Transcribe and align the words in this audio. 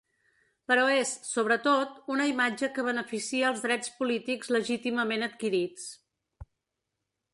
Però 0.69 0.85
és, 1.01 1.09
sobretot, 1.31 1.91
una 2.15 2.25
imatge 2.31 2.69
que 2.77 2.85
beneficia 2.87 3.51
els 3.51 3.61
drets 3.67 3.93
polítics 4.01 4.53
legítimament 4.59 5.27
adquirits. 5.31 5.87